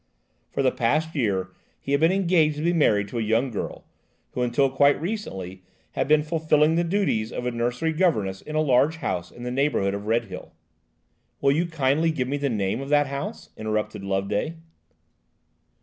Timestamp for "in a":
8.41-8.61